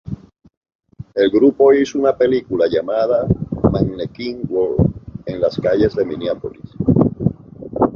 El 1.13 1.29
grupo 1.29 1.71
hizo 1.73 1.99
una 1.99 2.17
película 2.17 2.65
llamada 2.67 3.27
"Mannequin 3.71 4.41
World" 4.49 4.93
en 5.27 5.39
las 5.39 5.55
calles 5.59 5.93
de 5.93 6.03
Minneapolis. 6.05 6.63